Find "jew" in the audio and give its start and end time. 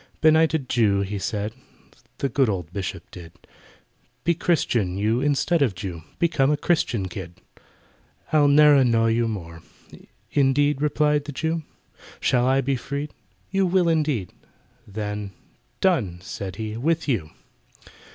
0.67-1.01, 5.75-6.01, 11.31-11.61